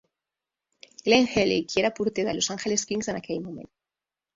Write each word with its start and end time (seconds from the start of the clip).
Glenn 1.09 1.29
Healy, 1.35 1.59
qui 1.67 1.85
era 1.85 1.95
porter 2.01 2.29
de 2.31 2.37
Los 2.41 2.51
Angeles 2.59 2.91
Kings 2.93 3.15
en 3.17 3.23
aquell 3.25 3.49
moment. 3.49 3.75